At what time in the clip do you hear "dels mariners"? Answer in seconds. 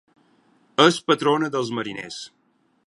1.57-2.21